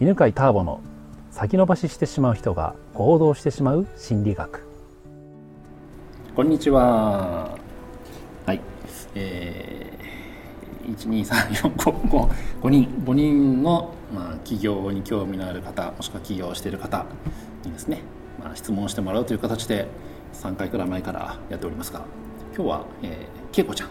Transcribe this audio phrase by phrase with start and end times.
[0.00, 0.80] 犬飼ターボの
[1.30, 4.66] 先延ばししてしまう人が行動してしまう心理学。
[6.34, 7.56] こんにちは。
[8.44, 8.60] はい。
[9.14, 12.28] えー、12345
[12.60, 17.06] 5人5人の、まあ、起業に興味のある方もしくは起業している方
[17.64, 18.00] にですね、
[18.42, 19.86] まあ、質問してもらうという形で
[20.32, 22.04] 3回くらい前からやっておりますが
[22.52, 23.90] 今日は、えー、けいこちゃん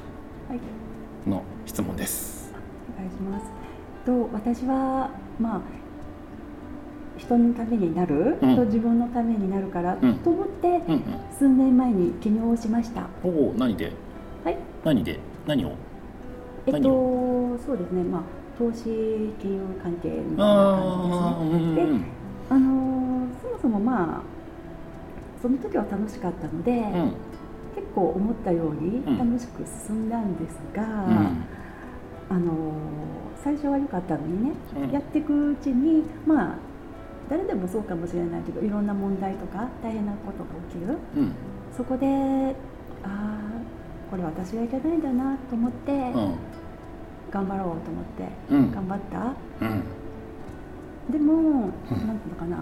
[1.30, 2.54] の質問です、
[2.98, 3.46] はい、お願いします。
[4.06, 5.10] と私は
[5.40, 5.62] まあ
[7.18, 11.04] 人のためになる、うん、と自分のためになるから、うん、と思って、うんうん、
[11.38, 13.08] 数年前に起業をしました。
[13.24, 13.92] おお何で？
[14.44, 14.58] はい。
[14.84, 15.20] 何で？
[15.46, 15.74] 何を？
[16.66, 18.04] えっとそうですね。
[18.04, 18.22] まあ
[18.58, 18.84] 投資
[19.42, 22.06] 金融関係みたいな感じですね、で
[22.52, 24.22] あのそもそもまあ
[25.42, 26.72] その時は楽しかったので、
[27.76, 30.84] 結構思ったように楽しく進んだんですが、
[32.30, 32.74] あの
[33.44, 34.52] 最初は良かったのにね、
[34.92, 36.58] やっていくうちにまあ
[37.64, 41.34] もそうかもしれないけどいろんな問題とか大変なことが起きる、うん、
[41.76, 42.06] そこで
[43.04, 43.40] ああ
[44.12, 46.36] これ私はいけないんだなと思って、うん、
[47.32, 49.34] 頑張ろうと思って、うん、頑張った、
[51.12, 51.62] でも、うん、
[52.08, 52.58] なんていうのかな、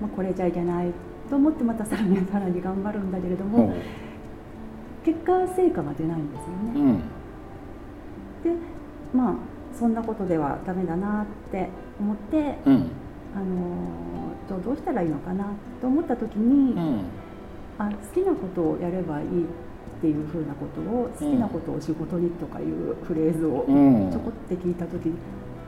[0.00, 0.92] まあ、これじゃいけない
[1.28, 3.74] と思ってまたさらにさらに頑張るんだけれども、
[5.04, 7.00] 結果成果が出ないんですよね。
[8.44, 8.50] で
[9.12, 9.51] まあ
[9.82, 12.90] そんなことではダメだなって思って、うん、
[13.34, 15.46] あのどうしたらいいのかな
[15.80, 17.04] と思った時に、うん、
[17.78, 19.46] あ好きなことをやればいいっ
[20.00, 23.66] ていうふうなことを好きなことを仕事にとかいうフレーズを
[24.12, 25.16] ちょこって聞いた時に、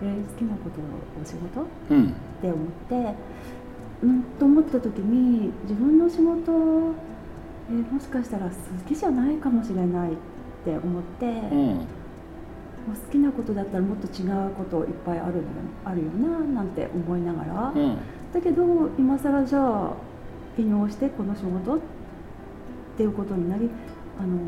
[0.01, 3.15] えー、好きなことを仕事、うん、って思って、
[4.05, 6.53] うん、と思った時に自分の仕事、
[7.69, 8.53] えー、もしかしたら好
[8.87, 10.17] きじゃないかもしれないっ
[10.65, 12.04] て思って。
[12.93, 15.43] 好きなことだったらもっと違うこといっぱいある
[15.85, 17.99] あるよななんて思いながら、うん、
[18.33, 18.63] だけど
[18.99, 19.93] 今更じゃあ
[20.57, 21.79] 起業してこの仕事っ
[22.97, 23.71] ていうことになり
[24.21, 24.39] あの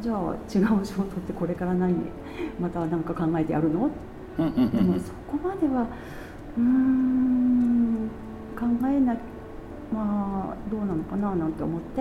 [0.00, 1.94] じゃあ違う仕事ってこれから何
[2.58, 3.90] また何か考えてやるの、
[4.38, 5.86] でもそこまでは
[6.56, 8.08] うん
[8.58, 9.16] 考えな
[9.92, 12.00] まあどうなのかななんて思って。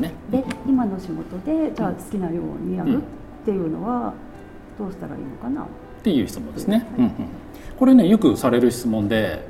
[0.00, 3.00] ね、で今の仕事でじゃあ好きなようにやるっ
[3.44, 4.12] ていうのは、
[4.78, 5.62] どうしたらいいのかな？
[5.62, 5.66] っ
[6.02, 7.12] ていう質問ですね、はい、うんうん、
[7.78, 9.44] これねよくされる質問で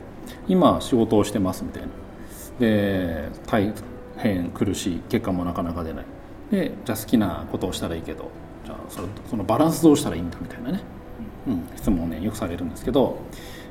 [0.48, 1.88] 今仕事をしてますみたいな。
[2.58, 3.72] で大
[4.16, 6.04] 変苦しい結果もなかなか出ない。
[6.50, 8.30] でじゃあ好きなことをしたらいいけど
[8.64, 10.80] じゃあそれそのバランスどうしたらいいんだみたいなね、
[11.48, 13.18] うん、質問をねよくされるんですけど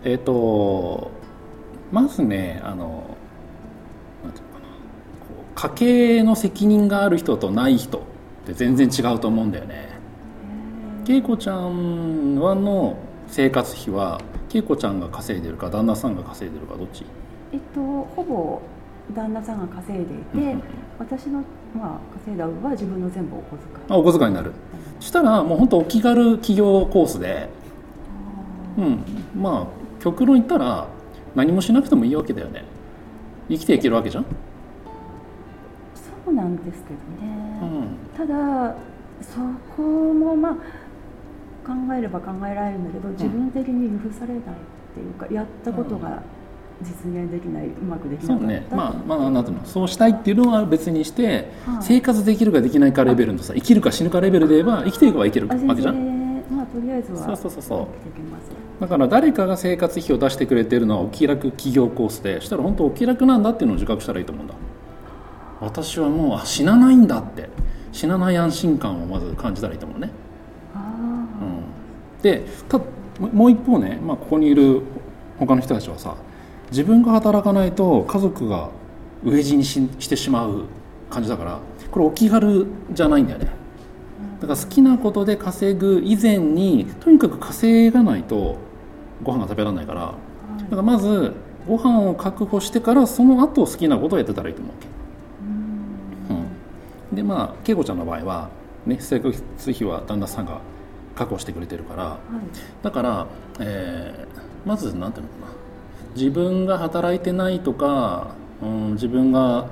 [0.04, 1.10] えっ、ー、と
[1.92, 3.18] まずねあの
[4.24, 4.66] なんていうかな。
[5.26, 5.70] こう家
[6.20, 8.02] 計の責任がある人とない人っ
[8.46, 9.95] て全然違うと思うんだよね
[11.08, 14.20] 恵子ちゃんはの生活費は
[14.54, 17.06] 恵子ちゃんが稼いでるか旦那さんが稼いでるかどっち？
[17.54, 18.62] えっとほぼ
[19.14, 20.56] 旦那さんが稼いでいて、
[20.98, 21.44] 私の、
[21.76, 23.86] まあ、稼いだ分は自分の全部お小遣い。
[23.90, 24.52] あお小遣いになる、
[25.00, 27.50] そしたらもう本当お気軽企業コースで
[28.78, 29.04] うん。
[29.40, 30.88] まあ極論言ったら
[31.36, 32.64] 何もしなくてもいいわけだよね。
[33.48, 34.26] 生きていけるわけじゃん？
[36.26, 38.76] そうなんですけどね、うん、ただ
[39.22, 39.40] そ
[39.78, 40.56] こもまあ
[41.66, 44.42] 考えれば考えられるんだけど自分的に許されないっ
[44.94, 46.22] ていうか、やったことが
[46.82, 48.68] 実現できない、うまくできなそうね。
[48.70, 56.46] まあまあなんていうのそうしたいっていうのは別にして、は生活できるかできないかレベルのさ生きるか死ぬかレベルで言えば生きていけばいけるわけじゃん。
[56.56, 57.88] まあとりあえずはそうそうそうそう。
[58.82, 64.54] だから誰かが生活費を出してくれてるのはお気楽企業コースでしたら本当お気楽なんだっていうのを自覚したらいいと思うんだ。
[65.62, 67.50] 私はもう死なないんだって。
[67.96, 70.12] 死なない安心感をまず感じたらいいと思うね
[72.26, 72.80] でた
[73.20, 74.82] もう一方ね、まあ、ここにいる
[75.38, 76.16] 他の人たちはさ
[76.72, 78.72] 自分が働かないと家族が
[79.24, 80.64] 飢え死にししてしまう
[81.12, 81.60] 感じだから
[81.92, 83.52] これお気軽じゃないんだよね。
[84.42, 88.58] だから好きなことで稼ぐ以前にとにかく稼がないと
[89.24, 90.02] ご飯が食べられないから。
[90.02, 91.34] だからまず
[91.68, 94.88] ご飯を確保してからその後好きなことをやってたらいいと思うわけ、
[96.34, 98.50] うん、でまあ恵子ちゃんの場合は、
[98.86, 99.42] ね、生活
[99.72, 100.60] 費は旦那さんが
[101.16, 103.28] 確保してくれてるから、はい、だから、
[103.60, 105.52] えー、まず何ていうのかな。
[106.16, 109.68] 自分が働いてないとか、うん、自分が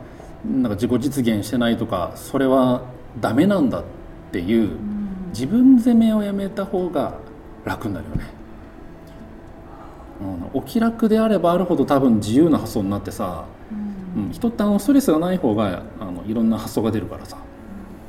[0.45, 2.81] なんか自己実現してないとかそれは
[3.21, 3.83] ダメなんだっ
[4.31, 7.17] ていう、うん、自分責めをやめた方が
[7.63, 8.25] 楽になるよね。
[10.21, 13.45] うん、お気楽であればあるほど多分自由な発想になってさ、
[14.15, 17.37] うん、うん、人ってあのストレスがない方があのいろんな発想が出るからさ。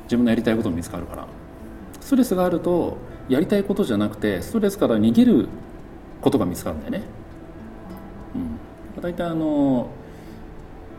[0.05, 1.27] 自分のやりたいことも見つかるから。
[1.99, 2.97] ストレスがあると
[3.29, 5.47] やりたいことじゃなくてストレスから逃げる
[6.21, 7.03] ことが見つかるんだよね。
[8.35, 9.89] うん、大体あの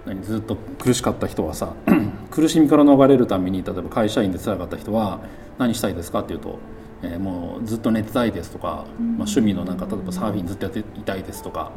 [0.07, 1.75] 何ずっと苦しかった人はさ
[2.31, 5.21] 苦しみから逃れるために例えば会社員で辛かった人は
[5.59, 6.59] 何したいですかっていうと、
[7.03, 11.73] えー、もうずっと寝てたいですとか、まあ、趣味のなんか例えばサーフィンずっとやっていたいですとか、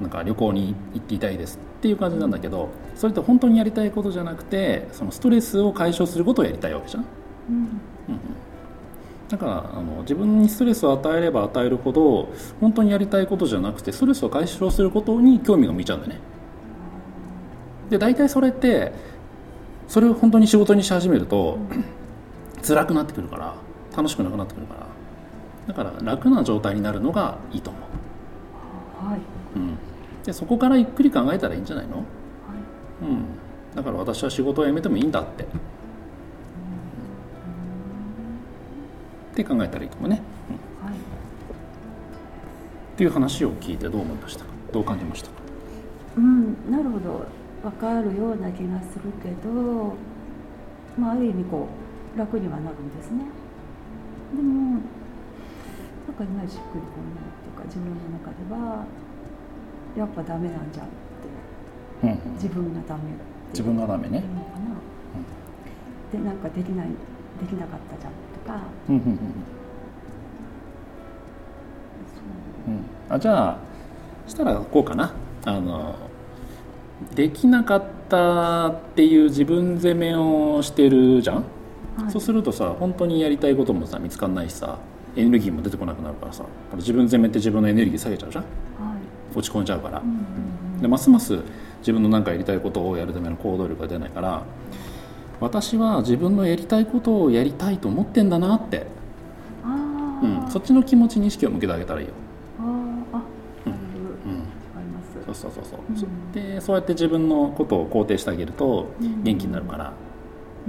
[0.00, 7.04] なんか旅行に行っていたいですっていう感じなんだけどそれって本当にやりたいことじゃなくてそのストレスを解消することをやりたいわけじゃん。
[7.48, 7.58] うんう
[8.12, 8.43] ん
[9.34, 12.28] だからあの自分にストレスを与えれば与えるほど
[12.60, 16.20] 本当にやりたいことじゃなくてストレスを解消することに興味が向いちゃうんだよね。
[17.90, 18.92] で大体それって
[19.88, 21.58] それを本当に仕事にし始めると
[22.64, 23.56] 辛くなってくるから
[23.96, 24.86] 楽しくなくなってくるから。
[25.66, 29.18] だから楽な状態になるのがいいと思う、はい。
[29.56, 29.78] うん、
[30.22, 32.04] でそこからゆっくり考えたらいいんじゃないの、はい。
[33.02, 33.24] うん、
[33.74, 35.46] だから私は仕事を辞めてもいいんだって、
[39.34, 40.86] って考えたらいいかもね、うん。
[40.86, 40.98] はい、っ
[42.96, 44.50] ていう話を聞いてどう思いましたか？
[44.72, 45.28] どう感じました？
[45.28, 45.34] か
[46.16, 47.26] うんなるほど。
[47.64, 49.94] 分かるような気がするけど、
[50.98, 51.66] まあ、ある意味こ
[52.14, 53.24] う楽にはなるんですね。
[54.36, 58.84] でもなんかいまいちしっくりこないっていうか自分の中では
[59.96, 63.00] やっぱダメなんじゃんって、うんうん、自分がダメ
[63.50, 64.22] 自分がダメね。
[66.12, 66.88] でなんかできない
[67.40, 69.10] できなかったじゃんとか、うんうんうん
[72.66, 73.58] うん、あじゃあ
[74.26, 75.12] したらこうかな。
[75.46, 75.94] あの
[77.14, 81.42] できなかったっていう自分責めをしてるじゃん、は
[82.08, 84.78] い、そうするとさ本当にやりたいこともさ見つかんないしさ
[85.16, 86.44] エネルギーも出てこなくなるからさ
[86.76, 88.48] 自分責めって自分のエネルギー下げちゃうじゃん、は
[89.34, 90.16] い、落ち込んじゃうから、うんうん
[90.76, 91.38] うん、でますます
[91.80, 94.42] 自分の何かやりたいことをやるための行動力が出ないから
[95.40, 98.86] 私は自分のやりたいことをやりたいと思ってんだなって、
[100.22, 102.14] うん、そっちの気持ちに意識を向けてあげたらいいよ。
[105.26, 109.92] そうそうそう、うん、でそうやって自分のことを肯定してあげると元気になるから、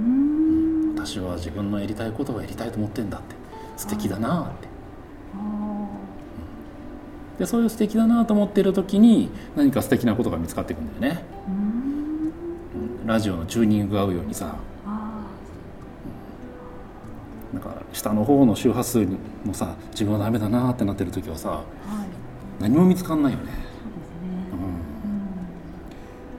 [0.00, 3.36] うん、私は自分のやりたいことをやりたいと思ってんだって。
[3.76, 4.68] 素敵だなって、
[7.38, 11.22] でそういう素敵だなと思っている時に何か素敵なことが見つかっていくんだよね、
[13.06, 14.56] ラジオのチューニングが合うようにさ
[17.52, 19.06] なんか下の方の周波数
[19.44, 21.64] もさ自分はダメだなってなってる時はさ、は
[22.58, 23.66] い、何も見つかんないよね。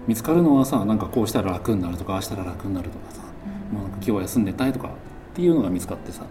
[0.07, 3.21] 見つかるのはさなんかこうしたら楽になるとかああしたら楽になるとかさ、
[3.71, 4.91] うん、もうなんか今日は休んでたいとかっ
[5.35, 6.25] ていうのが見つかってさ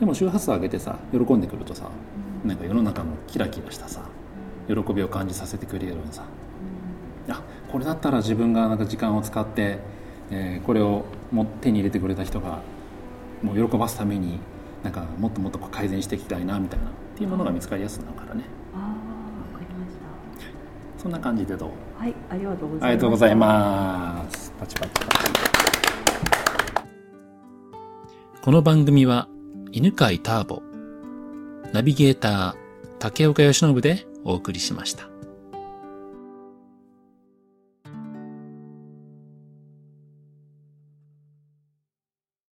[0.00, 1.88] でも周波数上げてさ喜んでくるとさ、
[2.42, 4.02] うん、なんか世の中のキラキラしたさ
[4.66, 6.28] 喜びを感じさせてくれるさ、うん、
[7.34, 9.78] あこれだったら自分がなんか時間を使って、
[10.30, 12.60] えー、これをも手に入れてくれた人が
[13.42, 14.38] もう喜ばすために
[14.82, 18.44] なんかもっともっと改善していきたいなみたいなっていうものが見つかりやすくなるからね。
[20.98, 21.70] そんな感じでどう？
[22.00, 22.84] はいありがとうございます。
[22.84, 24.52] ありがとうございます。
[24.58, 25.30] パチパチパチ
[28.42, 29.28] この番組は
[29.72, 30.62] 犬飼ターボ
[31.72, 32.54] ナビゲーター
[32.98, 35.08] 竹岡由伸でお送りしました